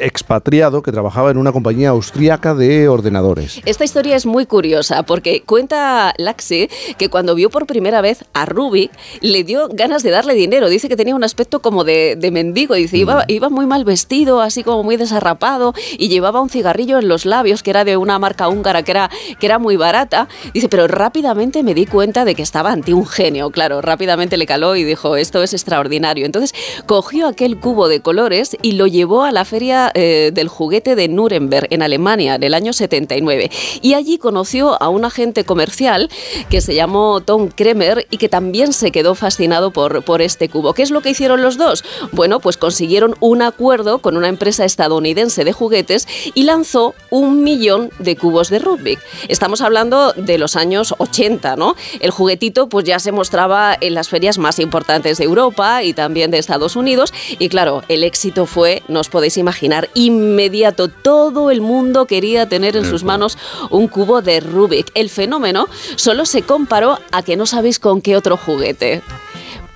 expatriado 0.00 0.82
que 0.82 0.92
trabajaba 0.92 1.30
en 1.30 1.36
una 1.38 1.52
compañía 1.52 1.90
austríaca 1.90 2.54
de 2.54 2.88
ordenadores. 2.88 3.60
Esta 3.64 3.84
historia 3.84 4.16
es 4.16 4.26
muy 4.26 4.46
curiosa 4.46 5.02
porque 5.02 5.42
cuenta 5.42 6.14
Laxi 6.18 6.68
que 6.98 7.08
cuando 7.08 7.34
vio 7.34 7.50
por 7.50 7.66
primera 7.66 8.00
vez 8.00 8.24
a 8.32 8.46
Rubik 8.46 8.90
le 9.20 9.44
dio 9.44 9.68
ganas 9.72 10.02
de 10.02 10.10
darle 10.10 10.34
dinero. 10.34 10.68
Dice 10.68 10.88
que 10.88 10.96
tenía 10.96 11.14
un 11.14 11.24
aspecto 11.24 11.60
como 11.60 11.84
de, 11.84 12.16
de 12.16 12.30
mendigo. 12.30 12.74
Dice, 12.74 12.96
iba, 12.96 13.24
iba 13.28 13.48
muy 13.48 13.66
mal 13.66 13.84
vestido, 13.84 14.40
así 14.40 14.62
como 14.62 14.82
muy 14.82 14.96
desarrapado 14.96 15.74
y 15.98 16.08
llevaba 16.08 16.40
un 16.40 16.48
cigarrillo 16.50 16.98
en 16.98 17.08
los 17.08 17.23
labios 17.26 17.62
que 17.62 17.70
era 17.70 17.84
de 17.84 17.96
una 17.96 18.18
marca 18.18 18.48
húngara 18.48 18.82
que 18.82 18.90
era, 18.90 19.10
que 19.38 19.46
era 19.46 19.58
muy 19.58 19.76
barata. 19.76 20.28
Dice, 20.52 20.68
pero 20.68 20.86
rápidamente 20.86 21.62
me 21.62 21.74
di 21.74 21.86
cuenta 21.86 22.24
de 22.24 22.34
que 22.34 22.42
estaba 22.42 22.72
ante 22.72 22.94
un 22.94 23.06
genio. 23.06 23.50
Claro, 23.50 23.80
rápidamente 23.80 24.36
le 24.36 24.46
caló 24.46 24.76
y 24.76 24.84
dijo, 24.84 25.16
esto 25.16 25.42
es 25.42 25.52
extraordinario. 25.52 26.26
Entonces 26.26 26.54
cogió 26.86 27.26
aquel 27.26 27.58
cubo 27.58 27.88
de 27.88 28.00
colores 28.00 28.56
y 28.62 28.72
lo 28.72 28.86
llevó 28.86 29.24
a 29.24 29.32
la 29.32 29.44
feria 29.44 29.90
eh, 29.94 30.30
del 30.32 30.48
juguete 30.48 30.94
de 30.96 31.08
Nuremberg 31.08 31.68
en 31.70 31.82
Alemania 31.82 32.34
en 32.36 32.42
el 32.42 32.54
año 32.54 32.72
79. 32.72 33.50
Y 33.82 33.94
allí 33.94 34.18
conoció 34.18 34.80
a 34.82 34.88
un 34.88 35.04
agente 35.04 35.44
comercial 35.44 36.10
que 36.50 36.60
se 36.60 36.74
llamó 36.74 37.20
Tom 37.20 37.48
Kremer 37.48 38.06
y 38.10 38.18
que 38.18 38.28
también 38.28 38.72
se 38.72 38.90
quedó 38.90 39.14
fascinado 39.14 39.70
por, 39.70 40.04
por 40.04 40.22
este 40.22 40.48
cubo. 40.48 40.74
¿Qué 40.74 40.82
es 40.82 40.90
lo 40.90 41.00
que 41.00 41.10
hicieron 41.10 41.42
los 41.42 41.56
dos? 41.56 41.84
Bueno, 42.12 42.40
pues 42.40 42.56
consiguieron 42.56 43.16
un 43.20 43.42
acuerdo 43.42 43.98
con 43.98 44.16
una 44.16 44.28
empresa 44.28 44.64
estadounidense 44.64 45.44
de 45.44 45.52
juguetes 45.52 46.06
y 46.34 46.44
lanzó 46.44 46.94
un 47.14 47.44
millón 47.44 47.90
de 48.00 48.16
cubos 48.16 48.50
de 48.50 48.58
Rubik. 48.58 48.98
Estamos 49.28 49.60
hablando 49.60 50.12
de 50.14 50.36
los 50.36 50.56
años 50.56 50.96
80, 50.98 51.54
¿no? 51.54 51.76
El 52.00 52.10
juguetito 52.10 52.68
pues 52.68 52.84
ya 52.84 52.98
se 52.98 53.12
mostraba 53.12 53.76
en 53.80 53.94
las 53.94 54.08
ferias 54.08 54.36
más 54.36 54.58
importantes 54.58 55.18
de 55.18 55.24
Europa 55.24 55.84
y 55.84 55.92
también 55.92 56.32
de 56.32 56.38
Estados 56.38 56.74
Unidos 56.74 57.14
y 57.38 57.48
claro, 57.48 57.84
el 57.88 58.02
éxito 58.02 58.46
fue, 58.46 58.82
no 58.88 58.98
os 58.98 59.08
podéis 59.08 59.36
imaginar, 59.36 59.90
inmediato. 59.94 60.88
Todo 60.88 61.52
el 61.52 61.60
mundo 61.60 62.06
quería 62.06 62.48
tener 62.48 62.76
en 62.76 62.84
sus 62.84 63.04
manos 63.04 63.38
un 63.70 63.86
cubo 63.86 64.20
de 64.20 64.40
Rubik. 64.40 64.90
El 64.94 65.08
fenómeno 65.08 65.68
solo 65.94 66.26
se 66.26 66.42
comparó 66.42 66.98
a 67.12 67.22
que 67.22 67.36
no 67.36 67.46
sabéis 67.46 67.78
con 67.78 68.02
qué 68.02 68.16
otro 68.16 68.36
juguete. 68.36 69.02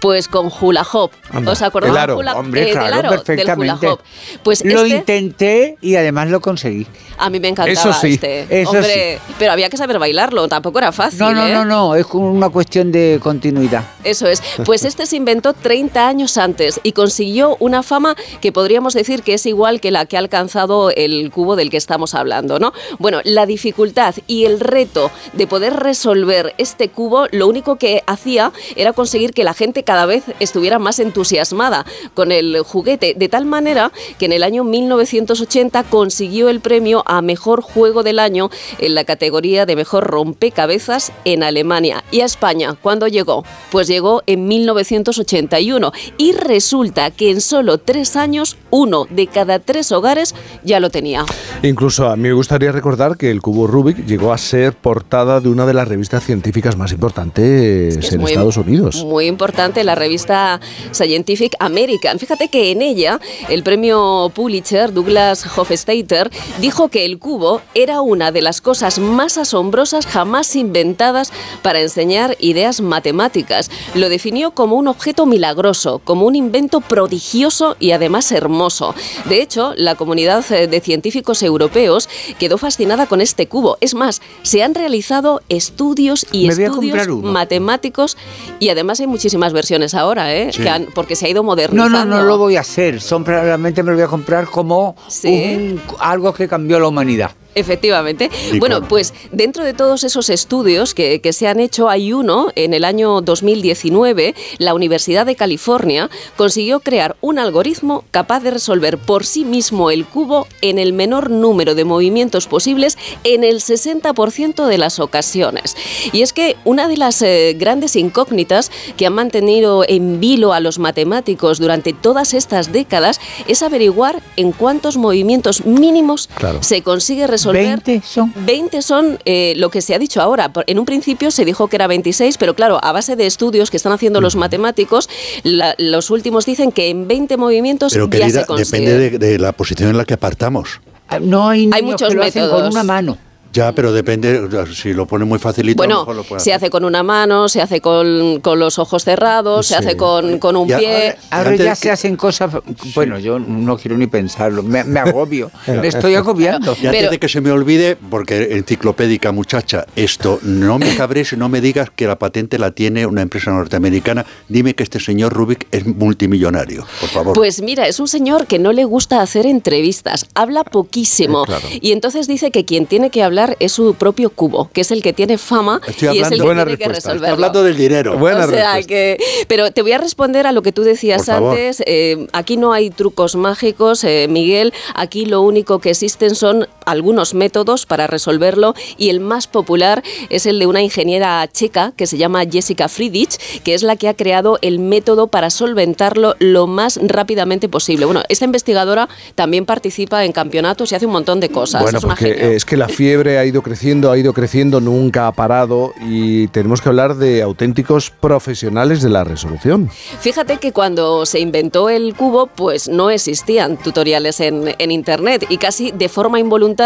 Pues 0.00 0.28
con 0.28 0.50
Hula 0.60 0.86
Hop. 0.92 1.10
Anda, 1.30 1.52
¿Os 1.52 1.62
acordáis 1.62 1.92
el 1.92 1.98
aro. 1.98 2.12
del 2.14 2.20
hula, 2.20 2.36
Hombre, 2.38 2.62
eh, 2.62 2.64
del 2.66 2.72
claro, 2.74 2.96
aro? 2.96 3.10
Del 3.10 3.20
perfectamente. 3.20 3.86
hula 3.86 3.94
hop. 3.94 4.00
Pues 4.42 4.64
Lo 4.64 4.82
este, 4.84 4.96
intenté 4.96 5.76
y 5.80 5.96
además 5.96 6.28
lo 6.28 6.40
conseguí. 6.40 6.86
a 7.18 7.28
mí 7.30 7.40
me 7.40 7.48
encantaba 7.48 7.72
Eso 7.72 7.92
sí, 7.92 8.14
este. 8.14 8.60
eso 8.62 8.70
Hombre, 8.70 9.18
pero 9.38 9.52
había 9.52 9.68
que 9.68 9.76
saber 9.76 9.98
bailarlo, 9.98 10.46
tampoco 10.48 10.78
era 10.78 10.92
fácil. 10.92 11.18
No, 11.18 11.32
no, 11.32 11.46
¿eh? 11.46 11.52
no, 11.52 11.64
no, 11.64 11.94
es 11.96 12.06
una 12.12 12.48
cuestión 12.48 12.92
de 12.92 13.18
continuidad. 13.22 13.84
Eso 14.04 14.26
es. 14.28 14.40
Pues 14.64 14.84
este 14.84 15.04
se 15.06 15.16
inventó 15.16 15.52
30 15.52 16.06
años 16.06 16.38
antes 16.38 16.80
y 16.84 16.92
consiguió 16.92 17.56
una 17.58 17.82
fama 17.82 18.14
que 18.40 18.52
podríamos 18.52 18.94
decir 18.94 19.22
que 19.22 19.34
es 19.34 19.46
igual 19.46 19.80
que 19.80 19.90
la 19.90 20.06
que 20.06 20.16
ha 20.16 20.20
alcanzado 20.20 20.90
el 20.90 21.30
cubo 21.32 21.56
del 21.56 21.70
que 21.70 21.76
estamos 21.76 22.14
hablando, 22.14 22.58
¿no? 22.58 22.72
Bueno, 22.98 23.20
la 23.24 23.46
dificultad 23.46 24.14
y 24.26 24.44
el 24.44 24.60
reto 24.60 25.10
de 25.32 25.46
poder 25.46 25.74
resolver 25.74 26.54
este 26.58 26.88
cubo, 26.88 27.26
lo 27.32 27.48
único 27.48 27.76
que 27.76 28.02
hacía 28.06 28.52
era 28.76 28.92
conseguir 28.92 29.32
que 29.32 29.42
la 29.44 29.54
gente 29.54 29.82
cada 29.88 30.04
vez 30.04 30.24
estuviera 30.38 30.78
más 30.78 30.98
entusiasmada 30.98 31.86
con 32.12 32.30
el 32.30 32.60
juguete, 32.60 33.14
de 33.16 33.28
tal 33.30 33.46
manera 33.46 33.90
que 34.18 34.26
en 34.26 34.32
el 34.32 34.42
año 34.42 34.62
1980 34.62 35.82
consiguió 35.84 36.50
el 36.50 36.60
premio 36.60 37.02
a 37.06 37.22
mejor 37.22 37.62
juego 37.62 38.02
del 38.02 38.18
año 38.18 38.50
en 38.80 38.94
la 38.94 39.04
categoría 39.04 39.64
de 39.64 39.76
mejor 39.76 40.04
rompecabezas 40.04 41.10
en 41.24 41.42
Alemania. 41.42 42.04
¿Y 42.10 42.20
a 42.20 42.26
España 42.26 42.76
cuándo 42.82 43.08
llegó? 43.08 43.44
Pues 43.70 43.88
llegó 43.88 44.22
en 44.26 44.46
1981 44.46 45.90
y 46.18 46.32
resulta 46.32 47.10
que 47.10 47.30
en 47.30 47.40
solo 47.40 47.78
tres 47.78 48.14
años 48.14 48.58
uno 48.68 49.06
de 49.08 49.26
cada 49.26 49.58
tres 49.58 49.90
hogares 49.90 50.34
ya 50.64 50.80
lo 50.80 50.90
tenía. 50.90 51.24
Incluso 51.62 52.06
a 52.08 52.14
mí 52.14 52.22
me 52.22 52.32
gustaría 52.34 52.70
recordar 52.70 53.16
que 53.16 53.32
el 53.32 53.42
cubo 53.42 53.66
Rubik 53.66 54.06
llegó 54.06 54.32
a 54.32 54.38
ser 54.38 54.74
portada 54.74 55.40
de 55.40 55.48
una 55.48 55.66
de 55.66 55.74
las 55.74 55.88
revistas 55.88 56.22
científicas 56.24 56.76
más 56.76 56.92
importantes 56.92 57.96
Es 57.96 58.12
en 58.12 58.20
muy- 58.20 58.30
Estados 58.30 58.56
Unidos. 58.58 59.04
Muy 59.04 59.26
importante 59.26 59.82
la 59.82 59.96
revista 59.96 60.60
Scientific 60.92 61.56
American. 61.58 62.20
Fíjate 62.20 62.46
que 62.46 62.70
en 62.70 62.80
ella 62.80 63.18
el 63.48 63.64
premio 63.64 64.30
Pulitzer, 64.32 64.92
Douglas 64.92 65.44
Hofstadter, 65.58 66.30
dijo 66.60 66.90
que 66.90 67.04
el 67.04 67.18
cubo 67.18 67.60
era 67.74 68.02
una 68.02 68.30
de 68.30 68.40
las 68.42 68.60
cosas 68.60 69.00
más 69.00 69.36
asombrosas 69.36 70.06
jamás 70.06 70.54
inventadas 70.54 71.32
para 71.62 71.80
enseñar 71.80 72.36
ideas 72.38 72.80
matemáticas. 72.80 73.68
Lo 73.96 74.08
definió 74.08 74.52
como 74.52 74.76
un 74.76 74.86
objeto 74.86 75.26
milagroso, 75.26 76.00
como 76.04 76.24
un 76.26 76.36
invento 76.36 76.80
prodigioso 76.80 77.74
y 77.80 77.90
además 77.90 78.30
hermoso. 78.30 78.94
De 79.28 79.42
hecho, 79.42 79.72
la 79.76 79.96
comunidad 79.96 80.44
eh, 80.52 80.68
de 80.68 80.80
científicos 80.80 81.42
europeos 81.48 82.08
quedó 82.38 82.56
fascinada 82.58 83.06
con 83.06 83.20
este 83.20 83.48
cubo. 83.48 83.76
Es 83.80 83.94
más, 83.94 84.22
se 84.42 84.62
han 84.62 84.74
realizado 84.74 85.40
estudios 85.48 86.26
y 86.30 86.48
estudios 86.48 87.08
matemáticos 87.08 88.16
y 88.60 88.68
además 88.68 89.00
hay 89.00 89.06
muchísimas 89.08 89.52
versiones 89.52 89.94
ahora, 89.94 90.34
¿eh? 90.34 90.50
Que 90.54 90.68
han- 90.68 90.86
porque 90.94 91.16
se 91.16 91.26
ha 91.26 91.28
ido 91.28 91.42
No, 91.42 91.46
modernizando. 91.48 92.04
no, 92.04 92.16
no 92.18 92.22
lo 92.22 92.38
voy 92.38 92.56
a 92.56 92.60
hacer. 92.60 93.00
Son 93.00 93.24
realmente 93.24 93.82
me 93.82 93.90
lo 93.90 93.96
voy 93.96 94.04
a 94.04 94.08
comprar 94.08 94.46
como 94.48 94.94
Sí. 95.08 95.28
un- 95.28 95.80
algo 95.98 96.32
que 96.32 96.46
cambió 96.46 96.78
la 96.78 96.88
humanidad. 96.88 97.32
Efectivamente. 97.58 98.30
Y 98.52 98.58
Bueno, 98.58 98.80
con- 98.80 98.88
pues 98.88 99.14
dentro 99.32 99.64
de 99.64 99.72
todos 99.74 100.04
esos 100.04 100.30
estudios 100.30 100.94
que, 100.94 101.20
que 101.20 101.32
se 101.32 101.48
han 101.48 101.60
hecho, 101.60 101.88
hay 101.88 102.12
uno 102.12 102.50
en 102.54 102.74
el 102.74 102.84
año 102.84 103.20
2019, 103.20 104.34
la 104.58 104.74
Universidad 104.74 105.26
de 105.26 105.36
California 105.36 106.10
consiguió 106.36 106.80
crear 106.80 107.16
un 107.20 107.38
algoritmo 107.38 108.04
capaz 108.10 108.40
de 108.40 108.50
resolver 108.50 108.98
por 108.98 109.24
sí 109.26 109.44
mismo 109.44 109.90
el 109.90 110.04
cubo 110.06 110.46
en 110.62 110.78
el 110.78 110.92
menor 110.92 111.30
número 111.30 111.74
de 111.74 111.84
movimientos 111.84 112.46
posibles 112.46 112.96
en 113.24 113.44
el 113.44 113.60
60% 113.60 114.66
de 114.66 114.78
las 114.78 114.98
ocasiones. 115.00 115.76
Y 116.12 116.22
es 116.22 116.32
que 116.32 116.56
una 116.64 116.88
de 116.88 116.96
las 116.96 117.22
eh, 117.22 117.54
grandes 117.58 117.96
incógnitas 117.96 118.70
que 118.96 119.06
han 119.06 119.14
mantenido 119.14 119.84
en 119.86 120.20
vilo 120.20 120.52
a 120.52 120.60
los 120.60 120.78
matemáticos 120.78 121.58
durante 121.58 121.92
todas 121.92 122.34
estas 122.34 122.72
décadas 122.72 123.20
es 123.46 123.62
averiguar 123.62 124.22
en 124.36 124.52
cuántos 124.52 124.96
movimientos 124.96 125.64
mínimos 125.66 126.28
Claro. 126.36 126.62
se 126.62 126.82
consigue 126.82 127.26
resolver 127.26 127.47
resolver... 127.52 127.82
20 127.84 128.02
son. 128.06 128.32
20 128.44 128.82
son 128.82 129.18
eh, 129.24 129.54
lo 129.56 129.70
que 129.70 129.80
se 129.82 129.94
ha 129.94 129.98
dicho 129.98 130.20
ahora. 130.20 130.52
Por- 130.52 130.64
En 130.66 130.78
un 130.78 130.84
principio 130.84 131.30
se 131.30 131.44
dijo 131.44 131.68
que 131.68 131.76
era 131.76 131.86
26, 131.86 132.38
pero 132.38 132.54
claro, 132.54 132.78
a 132.82 132.92
base 132.92 133.16
de 133.16 133.26
estudios 133.26 133.70
que 133.70 133.76
están 133.76 133.92
haciendo 133.92 134.20
los 134.20 134.36
matemáticos, 134.36 135.08
la- 135.42 135.74
los 135.78 136.10
últimos 136.10 136.46
dicen 136.46 136.72
que 136.72 136.88
en 136.90 137.06
20 137.08 137.36
movimientos 137.36 137.92
Pero 137.92 138.06
ya 138.06 138.10
querida, 138.10 138.40
se 138.40 138.46
consigue. 138.46 138.80
depende 138.90 139.18
de, 139.18 139.18
de 139.18 139.38
la 139.38 139.52
posición 139.52 139.90
en 139.90 139.96
la 139.96 140.04
que 140.04 140.14
apartamos. 140.14 140.80
Ah, 141.08 141.18
No 141.20 141.48
hay, 141.48 141.66
niños 141.66 141.82
muchos 141.82 142.08
que 142.10 142.14
lo 142.16 142.22
hacen 142.22 142.42
con 142.42 142.50
métodos. 142.52 142.74
una 142.74 142.82
mano. 142.84 143.18
Ya, 143.52 143.72
pero 143.72 143.92
depende, 143.92 144.46
si 144.74 144.92
lo 144.92 145.06
pone 145.06 145.24
muy 145.24 145.38
facilito, 145.38 145.82
a 145.82 145.86
lo 145.86 145.88
Bueno, 145.94 146.00
mejor 146.02 146.16
lo 146.16 146.22
puede 146.24 146.40
se 146.40 146.52
hacer. 146.52 146.64
hace 146.66 146.70
con 146.70 146.84
una 146.84 147.02
mano, 147.02 147.48
se 147.48 147.62
hace 147.62 147.80
con, 147.80 148.40
con 148.40 148.58
los 148.58 148.78
ojos 148.78 149.04
cerrados, 149.04 149.66
se 149.66 149.76
hace 149.76 149.96
con, 149.96 150.38
con 150.38 150.54
un 150.56 150.68
Ya, 150.68 150.78
pie. 150.78 151.16
Ahora 151.30 151.56
ya 151.56 151.70
que- 151.70 151.76
se 151.76 151.90
hacen 151.90 152.16
cosas. 152.16 152.52
Bueno, 152.94 153.18
yo 153.18 153.38
no 153.38 153.76
quiero 153.78 153.96
ni 153.96 154.06
pensarlo. 154.06 154.62
Me, 154.62 154.84
me 154.84 155.00
agobio. 155.00 155.50
me 155.66 155.88
estoy 155.88 156.14
agobiando. 156.14 156.72
Y 156.80 156.86
antes 156.86 157.00
Pero- 157.00 157.10
de 157.10 157.18
que 157.18 157.28
se 157.28 157.40
me 157.40 157.50
olvide, 157.50 157.96
porque 157.96 158.56
enciclopédica 158.56 159.32
muchacha, 159.32 159.86
esto, 159.96 160.38
no 160.42 160.78
me 160.78 160.94
cabres 160.96 161.32
no 161.38 161.48
me 161.48 161.60
digas 161.60 161.88
que 161.94 162.06
la 162.06 162.18
patente 162.18 162.58
la 162.58 162.70
tiene 162.72 163.06
una 163.06 163.22
empresa 163.22 163.50
norteamericana. 163.50 164.24
Dime 164.48 164.74
que 164.74 164.82
este 164.82 165.00
señor 165.00 165.32
Rubik 165.32 165.66
es 165.72 165.86
multimillonario, 165.86 166.86
por 167.00 167.08
favor. 167.08 167.32
Pues 167.34 167.62
mira, 167.62 167.86
es 167.88 167.98
un 168.00 168.08
señor 168.08 168.46
que 168.46 168.58
no 168.58 168.72
le 168.72 168.84
gusta 168.84 169.20
hacer 169.22 169.46
entrevistas, 169.46 170.26
habla 170.34 170.64
poquísimo. 170.64 171.42
Eh, 171.42 171.46
claro. 171.46 171.66
Y 171.80 171.92
entonces 171.92 172.26
dice 172.26 172.50
que 172.50 172.64
quien 172.64 172.86
tiene 172.86 173.10
que 173.10 173.22
hablar 173.22 173.37
es 173.58 173.72
su 173.72 173.94
propio 173.94 174.30
cubo, 174.30 174.70
que 174.72 174.80
es 174.80 174.90
el 174.90 175.02
que 175.02 175.12
tiene 175.12 175.38
fama 175.38 175.80
Estoy 175.86 176.16
y 176.16 176.20
es 176.20 176.30
el 176.30 176.40
que 176.40 176.54
tiene 176.54 176.76
que 176.76 176.88
resolverlo. 176.88 177.26
Está 177.26 177.32
hablando 177.32 177.62
del 177.62 177.76
dinero. 177.76 178.18
Buena 178.18 178.46
o 178.46 178.48
sea 178.48 178.82
que, 178.82 179.18
pero 179.46 179.70
te 179.70 179.82
voy 179.82 179.92
a 179.92 179.98
responder 179.98 180.46
a 180.46 180.52
lo 180.52 180.62
que 180.62 180.72
tú 180.72 180.82
decías 180.82 181.28
antes. 181.28 181.82
eh, 181.86 182.26
aquí 182.32 182.56
no 182.56 182.72
hay 182.72 182.90
trucos 182.90 183.36
mágicos, 183.36 184.04
eh, 184.04 184.26
Miguel. 184.28 184.72
Aquí 184.94 185.26
lo 185.26 185.42
único 185.42 185.78
que 185.78 185.90
existen 185.90 186.34
son 186.34 186.66
algunos 186.90 187.34
métodos 187.34 187.86
para 187.86 188.06
resolverlo 188.06 188.74
y 188.96 189.10
el 189.10 189.20
más 189.20 189.46
popular 189.46 190.02
es 190.30 190.46
el 190.46 190.58
de 190.58 190.66
una 190.66 190.82
ingeniera 190.82 191.46
checa 191.46 191.92
que 191.96 192.06
se 192.06 192.16
llama 192.16 192.44
Jessica 192.50 192.88
Friedrich, 192.88 193.60
que 193.62 193.74
es 193.74 193.82
la 193.82 193.96
que 193.96 194.08
ha 194.08 194.14
creado 194.14 194.58
el 194.62 194.78
método 194.78 195.26
para 195.26 195.50
solventarlo 195.50 196.34
lo 196.38 196.66
más 196.66 196.98
rápidamente 197.02 197.68
posible. 197.68 198.06
Bueno, 198.06 198.22
esta 198.28 198.44
investigadora 198.44 199.08
también 199.34 199.66
participa 199.66 200.24
en 200.24 200.32
campeonatos 200.32 200.90
y 200.92 200.94
hace 200.94 201.06
un 201.06 201.12
montón 201.12 201.40
de 201.40 201.50
cosas. 201.50 201.82
Bueno, 201.82 201.98
es 201.98 202.04
porque 202.04 202.58
que 202.64 202.76
la 202.76 202.88
fiebre 202.88 203.38
ha 203.38 203.44
ido 203.44 203.62
creciendo, 203.62 204.10
ha 204.10 204.18
ido 204.18 204.32
creciendo, 204.32 204.80
nunca 204.80 205.26
ha 205.26 205.32
parado 205.32 205.92
y 206.00 206.48
tenemos 206.48 206.80
que 206.80 206.88
hablar 206.88 207.16
de 207.16 207.42
auténticos 207.42 208.10
profesionales 208.10 209.02
de 209.02 209.10
la 209.10 209.24
resolución. 209.24 209.90
Fíjate 210.20 210.58
que 210.58 210.72
cuando 210.72 211.26
se 211.26 211.40
inventó 211.40 211.88
el 211.88 212.14
cubo, 212.14 212.46
pues 212.46 212.88
no 212.88 213.10
existían 213.10 213.76
tutoriales 213.76 214.40
en, 214.40 214.74
en 214.78 214.90
Internet 214.90 215.46
y 215.48 215.58
casi 215.58 215.90
de 215.90 216.08
forma 216.08 216.40
involuntaria 216.40 216.77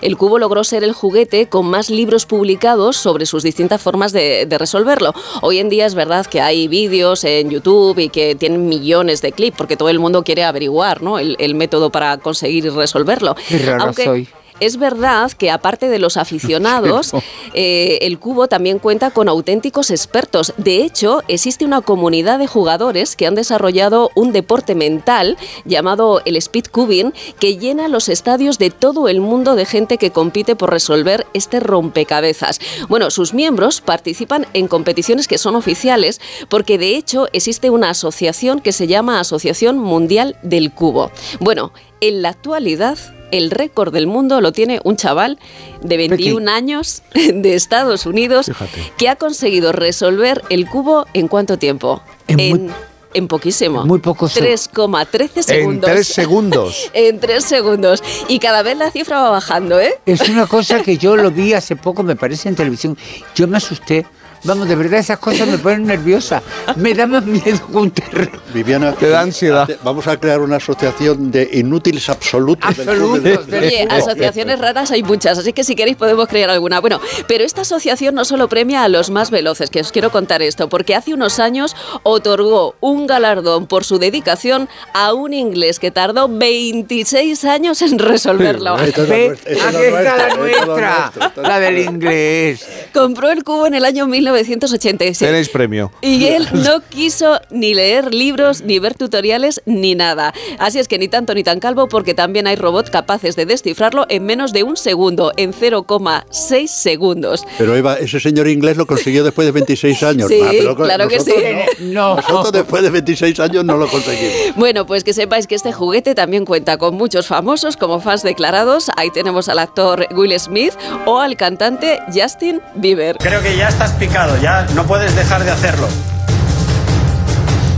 el 0.00 0.16
cubo 0.16 0.38
logró 0.38 0.62
ser 0.62 0.84
el 0.84 0.92
juguete 0.92 1.48
con 1.48 1.66
más 1.66 1.90
libros 1.90 2.24
publicados 2.24 2.96
sobre 2.96 3.26
sus 3.26 3.42
distintas 3.42 3.82
formas 3.82 4.12
de, 4.12 4.46
de 4.46 4.58
resolverlo. 4.58 5.12
Hoy 5.42 5.58
en 5.58 5.68
día 5.68 5.86
es 5.86 5.96
verdad 5.96 6.24
que 6.26 6.40
hay 6.40 6.68
vídeos 6.68 7.24
en 7.24 7.50
YouTube 7.50 7.98
y 7.98 8.10
que 8.10 8.36
tienen 8.36 8.68
millones 8.68 9.22
de 9.22 9.32
clips 9.32 9.56
porque 9.56 9.76
todo 9.76 9.88
el 9.88 9.98
mundo 9.98 10.22
quiere 10.22 10.44
averiguar 10.44 11.02
¿no? 11.02 11.18
el, 11.18 11.36
el 11.40 11.56
método 11.56 11.90
para 11.90 12.18
conseguir 12.18 12.72
resolverlo. 12.72 13.34
Qué 13.48 13.76
Aunque 13.80 14.04
soy. 14.04 14.28
Es 14.60 14.76
verdad 14.76 15.32
que 15.32 15.50
aparte 15.50 15.88
de 15.88 15.98
los 15.98 16.16
aficionados, 16.16 17.12
eh, 17.54 17.98
el 18.02 18.18
cubo 18.18 18.46
también 18.46 18.78
cuenta 18.78 19.10
con 19.10 19.28
auténticos 19.28 19.90
expertos. 19.90 20.54
De 20.56 20.82
hecho, 20.82 21.22
existe 21.28 21.64
una 21.64 21.80
comunidad 21.80 22.38
de 22.38 22.46
jugadores 22.46 23.16
que 23.16 23.26
han 23.26 23.34
desarrollado 23.34 24.10
un 24.14 24.32
deporte 24.32 24.74
mental 24.74 25.36
llamado 25.64 26.22
el 26.24 26.36
speed 26.36 26.66
cubing 26.70 27.12
que 27.38 27.58
llena 27.58 27.88
los 27.88 28.08
estadios 28.08 28.58
de 28.58 28.70
todo 28.70 29.08
el 29.08 29.20
mundo 29.20 29.56
de 29.56 29.66
gente 29.66 29.98
que 29.98 30.10
compite 30.10 30.54
por 30.56 30.70
resolver 30.70 31.26
este 31.34 31.60
rompecabezas. 31.60 32.60
Bueno, 32.88 33.10
sus 33.10 33.34
miembros 33.34 33.80
participan 33.80 34.46
en 34.52 34.68
competiciones 34.68 35.26
que 35.26 35.38
son 35.38 35.56
oficiales 35.56 36.20
porque 36.48 36.78
de 36.78 36.96
hecho 36.96 37.28
existe 37.32 37.70
una 37.70 37.90
asociación 37.90 38.60
que 38.60 38.72
se 38.72 38.86
llama 38.86 39.20
Asociación 39.20 39.78
Mundial 39.78 40.36
del 40.42 40.72
Cubo. 40.72 41.10
Bueno, 41.40 41.72
en 42.00 42.22
la 42.22 42.30
actualidad 42.30 42.98
el 43.30 43.50
récord 43.50 43.92
del 43.92 44.06
mundo 44.06 44.40
lo 44.40 44.52
tiene 44.52 44.80
un 44.84 44.96
chaval 44.96 45.38
de 45.82 45.96
21 45.96 46.50
años 46.50 47.02
de 47.14 47.54
Estados 47.54 48.06
Unidos 48.06 48.46
Fíjate. 48.46 48.92
que 48.96 49.08
ha 49.08 49.16
conseguido 49.16 49.72
resolver 49.72 50.42
el 50.50 50.68
cubo 50.68 51.06
en 51.14 51.28
cuánto 51.28 51.58
tiempo? 51.58 52.02
En 52.28 52.36
muy- 52.36 52.46
en, 52.50 52.70
en 53.14 53.28
poquísimo. 53.28 53.82
en 53.82 53.88
muy 53.88 53.98
pocos 54.00 54.36
seg- 54.36 54.70
3,13 54.70 55.30
En 55.36 55.42
segundos. 55.44 55.90
tres 55.90 56.06
segundos. 56.14 56.90
en 56.94 57.20
tres 57.20 57.44
segundos. 57.44 58.02
Y 58.28 58.38
cada 58.40 58.62
vez 58.62 58.76
la 58.76 58.90
cifra 58.90 59.20
va 59.20 59.30
bajando, 59.30 59.78
¿eh? 59.80 59.98
Es 60.06 60.28
una 60.28 60.46
cosa 60.46 60.82
que 60.82 60.96
yo 60.98 61.16
lo 61.16 61.30
vi 61.30 61.52
hace 61.54 61.76
poco, 61.76 62.02
me 62.02 62.16
parece 62.16 62.48
en 62.48 62.56
televisión. 62.56 62.96
Yo 63.34 63.46
me 63.48 63.56
asusté. 63.58 64.06
Vamos, 64.44 64.68
de 64.68 64.76
verdad 64.76 65.00
esas 65.00 65.18
cosas 65.18 65.48
me 65.48 65.56
ponen 65.56 65.86
nerviosa. 65.86 66.42
Me 66.76 66.92
da 66.92 67.06
más 67.06 67.24
miedo 67.24 67.66
que 67.66 67.76
un 67.76 67.90
terreno. 67.90 68.38
Viviana, 68.52 68.92
Te 68.92 69.08
da 69.08 69.22
ansiedad. 69.22 69.68
Vamos 69.82 70.06
a 70.06 70.18
crear 70.18 70.40
una 70.40 70.56
asociación 70.56 71.30
de 71.30 71.48
inútiles 71.52 72.08
absolutos. 72.10 72.76
del 72.76 72.88
Absolutos, 72.88 73.46
del 73.46 73.64
Oye, 73.64 73.88
asociaciones 73.90 74.58
raras 74.58 74.90
hay 74.90 75.02
muchas, 75.02 75.38
así 75.38 75.52
que 75.52 75.64
si 75.64 75.74
queréis 75.74 75.96
podemos 75.96 76.28
crear 76.28 76.50
alguna. 76.50 76.80
Bueno, 76.80 77.00
pero 77.26 77.42
esta 77.42 77.62
asociación 77.62 78.14
no 78.14 78.26
solo 78.26 78.48
premia 78.48 78.84
a 78.84 78.88
los 78.88 79.10
más 79.10 79.30
veloces, 79.30 79.70
que 79.70 79.80
os 79.80 79.92
quiero 79.92 80.10
contar 80.10 80.42
esto, 80.42 80.68
porque 80.68 80.94
hace 80.94 81.14
unos 81.14 81.38
años 81.38 81.74
otorgó 82.02 82.74
un 82.80 83.06
galardón 83.06 83.66
por 83.66 83.84
su 83.84 83.98
dedicación 83.98 84.68
a 84.92 85.14
un 85.14 85.32
inglés 85.32 85.78
que 85.78 85.90
tardó 85.90 86.28
26 86.28 87.44
años 87.46 87.80
en 87.80 87.98
resolverlo. 87.98 88.78
Esta 88.78 89.02
es 89.02 89.64
aquí 89.64 89.76
está 89.76 90.16
la 90.16 90.36
nuestra, 90.36 91.12
la 91.36 91.60
del 91.60 91.78
inglés. 91.78 92.66
Compró 92.92 93.30
el 93.30 93.42
cubo 93.42 93.66
en 93.66 93.74
el 93.74 93.84
año 93.84 94.06
1986. 94.34 95.18
Tenéis 95.18 95.48
premio. 95.48 95.92
Y 96.00 96.26
él 96.26 96.48
no 96.52 96.80
quiso 96.88 97.40
ni 97.50 97.74
leer 97.74 98.12
libros, 98.12 98.62
ni 98.62 98.78
ver 98.78 98.94
tutoriales, 98.94 99.62
ni 99.64 99.94
nada. 99.94 100.34
Así 100.58 100.78
es 100.78 100.88
que 100.88 100.98
ni 100.98 101.08
tanto 101.08 101.34
ni 101.34 101.44
tan 101.44 101.60
calvo, 101.60 101.88
porque 101.88 102.14
también 102.14 102.46
hay 102.46 102.56
robots 102.56 102.90
capaces 102.90 103.36
de 103.36 103.46
descifrarlo 103.46 104.06
en 104.08 104.24
menos 104.24 104.52
de 104.52 104.62
un 104.62 104.76
segundo, 104.76 105.32
en 105.36 105.52
0,6 105.52 106.66
segundos. 106.66 107.44
Pero 107.58 107.76
Eva, 107.76 107.94
ese 107.94 108.20
señor 108.20 108.48
inglés 108.48 108.76
lo 108.76 108.86
consiguió 108.86 109.24
después 109.24 109.46
de 109.46 109.52
26 109.52 110.02
años. 110.02 110.28
Sí, 110.28 110.40
pero 110.50 110.76
claro 110.76 111.08
que 111.08 111.20
sí. 111.20 111.32
No. 111.80 112.16
Nosotros 112.16 112.52
después 112.52 112.82
de 112.82 112.90
26 112.90 113.38
años 113.40 113.64
no 113.64 113.76
lo 113.76 113.88
conseguimos. 113.88 114.56
Bueno, 114.56 114.86
pues 114.86 115.04
que 115.04 115.12
sepáis 115.12 115.46
que 115.46 115.54
este 115.54 115.72
juguete 115.72 116.14
también 116.14 116.44
cuenta 116.44 116.78
con 116.78 116.94
muchos 116.94 117.26
famosos 117.26 117.76
como 117.76 118.00
fans 118.00 118.22
declarados. 118.22 118.90
Ahí 118.96 119.10
tenemos 119.10 119.48
al 119.48 119.58
actor 119.58 120.06
Will 120.14 120.38
Smith 120.38 120.74
o 121.06 121.20
al 121.20 121.36
cantante 121.36 122.00
Justin 122.12 122.60
Bieber. 122.74 123.16
Creo 123.18 123.42
que 123.42 123.56
ya 123.56 123.68
estás 123.68 123.92
picado, 123.92 124.23
ya 124.40 124.66
no 124.74 124.84
puedes 124.84 125.14
dejar 125.14 125.44
de 125.44 125.50
hacerlo. 125.50 125.88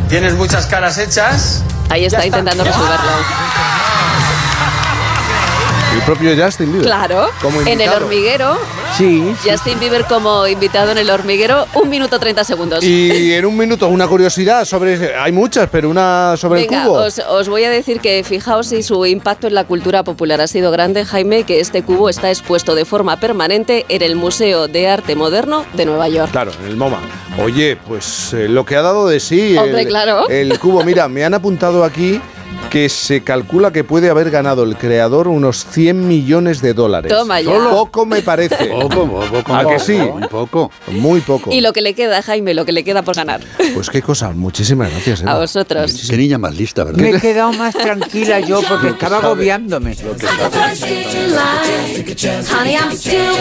Tienes 0.08 0.34
muchas 0.34 0.66
caras 0.66 0.98
hechas. 0.98 1.62
Ahí 1.90 2.04
está, 2.04 2.24
intentando 2.24 2.64
resolverlo. 2.64 3.10
El 5.94 6.02
propio 6.02 6.44
Justin 6.44 6.72
Bieber. 6.72 6.86
Claro, 6.86 7.30
Como 7.42 7.60
en 7.62 7.80
el 7.80 7.88
hormiguero, 7.88 8.58
Sí. 8.96 9.34
Justin 9.44 9.78
Bieber 9.78 10.04
como 10.06 10.46
invitado 10.46 10.92
en 10.92 10.98
el 10.98 11.10
hormiguero, 11.10 11.66
un 11.74 11.90
minuto 11.90 12.18
30 12.18 12.44
segundos. 12.44 12.82
Y 12.82 13.32
en 13.32 13.44
un 13.44 13.56
minuto, 13.56 13.88
una 13.88 14.06
curiosidad 14.08 14.64
sobre. 14.64 15.14
Hay 15.16 15.32
muchas, 15.32 15.68
pero 15.70 15.90
una 15.90 16.34
sobre 16.36 16.62
Venga, 16.62 16.82
el 16.82 16.88
cubo. 16.88 16.98
os, 17.00 17.18
os 17.18 17.48
voy 17.48 17.64
a 17.64 17.70
decir 17.70 18.00
que 18.00 18.24
fijaos 18.24 18.68
si 18.68 18.82
su 18.82 19.04
impacto 19.04 19.46
en 19.48 19.54
la 19.54 19.64
cultura 19.64 20.02
popular 20.02 20.40
ha 20.40 20.46
sido 20.46 20.70
grande, 20.70 21.04
Jaime, 21.04 21.44
que 21.44 21.60
este 21.60 21.82
cubo 21.82 22.08
está 22.08 22.30
expuesto 22.30 22.74
de 22.74 22.84
forma 22.86 23.20
permanente 23.20 23.84
en 23.88 24.02
el 24.02 24.16
Museo 24.16 24.66
de 24.66 24.88
Arte 24.88 25.14
Moderno 25.14 25.66
de 25.74 25.84
Nueva 25.84 26.08
York. 26.08 26.30
Claro, 26.32 26.52
en 26.62 26.66
el 26.68 26.76
MoMA. 26.76 27.00
Oye, 27.42 27.76
pues 27.76 28.32
eh, 28.32 28.48
lo 28.48 28.64
que 28.64 28.76
ha 28.76 28.82
dado 28.82 29.08
de 29.08 29.20
sí 29.20 29.58
Hombre, 29.58 29.82
el, 29.82 29.88
claro. 29.88 30.26
el 30.30 30.58
cubo. 30.58 30.82
Mira, 30.84 31.06
me 31.08 31.22
han 31.22 31.34
apuntado 31.34 31.84
aquí 31.84 32.18
que 32.70 32.88
se 32.88 33.22
calcula 33.22 33.72
que 33.72 33.84
puede 33.84 34.10
haber 34.10 34.30
ganado 34.30 34.62
el 34.64 34.76
creador 34.76 35.28
unos 35.28 35.64
100 35.66 36.06
millones 36.06 36.60
de 36.60 36.74
dólares. 36.74 37.12
Toma 37.12 37.40
ya. 37.40 37.52
Poco 37.70 38.06
me 38.06 38.22
parece. 38.22 38.66
Poco, 38.76 39.06
poco, 39.30 39.54
¿A 39.54 39.60
que 39.60 39.64
poco, 39.64 39.78
sí? 39.78 39.94
Un 39.94 40.28
poco. 40.28 40.70
Muy 40.88 41.20
poco. 41.20 41.52
Y 41.52 41.60
lo 41.60 41.72
que 41.72 41.80
le 41.80 41.94
queda, 41.94 42.22
Jaime, 42.22 42.54
lo 42.54 42.64
que 42.64 42.72
le 42.72 42.84
queda 42.84 43.02
por 43.02 43.14
ganar. 43.14 43.40
Pues 43.74 43.90
qué 43.90 44.02
cosa. 44.02 44.30
Muchísimas 44.30 44.90
gracias. 44.90 45.22
Eva. 45.22 45.32
A 45.32 45.38
vosotros. 45.38 46.06
Qué 46.08 46.16
niña 46.16 46.38
más 46.38 46.56
lista, 46.56 46.84
¿verdad? 46.84 47.00
Me 47.00 47.10
he 47.10 47.20
quedado 47.20 47.52
más 47.52 47.74
tranquila 47.74 48.40
yo 48.40 48.60
porque 48.62 48.88
estaba 48.88 49.18
agobiándome. 49.18 49.96
I'm 52.76 52.92
still 52.92 53.34